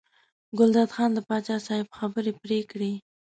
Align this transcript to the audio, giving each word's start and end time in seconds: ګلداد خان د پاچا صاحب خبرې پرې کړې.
ګلداد 0.57 0.89
خان 0.95 1.11
د 1.13 1.19
پاچا 1.27 1.57
صاحب 1.67 1.87
خبرې 1.97 2.33
پرې 2.41 2.59
کړې. 2.71 2.93